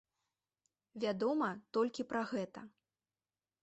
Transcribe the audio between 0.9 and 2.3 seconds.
Вядома толькі пра